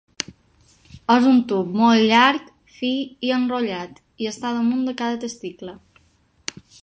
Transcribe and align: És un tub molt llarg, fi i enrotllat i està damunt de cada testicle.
És 1.15 1.27
un 1.31 1.35
tub 1.51 1.75
molt 1.81 2.07
llarg, 2.13 2.47
fi 2.79 2.91
i 3.29 3.33
enrotllat 3.37 4.01
i 4.25 4.33
està 4.33 4.55
damunt 4.57 4.83
de 4.91 4.99
cada 5.03 5.23
testicle. 5.27 5.77